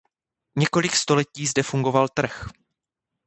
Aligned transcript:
Několik 0.55 0.95
století 0.95 1.47
zde 1.47 1.63
fungoval 1.63 2.07
trh. 2.09 2.49